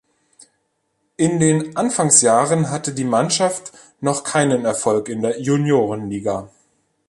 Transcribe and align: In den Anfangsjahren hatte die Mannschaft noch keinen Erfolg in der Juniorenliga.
In 1.15 1.39
den 1.39 1.77
Anfangsjahren 1.77 2.71
hatte 2.71 2.91
die 2.95 3.03
Mannschaft 3.03 3.71
noch 3.99 4.23
keinen 4.23 4.65
Erfolg 4.65 5.09
in 5.09 5.21
der 5.21 5.39
Juniorenliga. 5.39 6.49